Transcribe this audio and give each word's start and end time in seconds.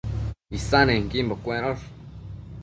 Isannequimbo 0.49 1.35
cuensho 1.43 1.85